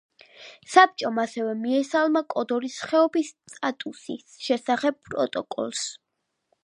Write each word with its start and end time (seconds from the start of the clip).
საბჭომ, 0.75 1.17
ასევე 1.23 1.51
მიესალმა 1.65 2.23
კოდორის 2.35 2.77
ხეობის 2.93 3.29
სტატუსის 3.53 4.25
შესახებ 4.47 4.99
პროტოკოლს. 5.11 5.85